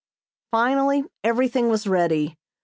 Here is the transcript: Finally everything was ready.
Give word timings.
Finally 0.49 1.03
everything 1.23 1.69
was 1.69 1.85
ready. 1.85 2.35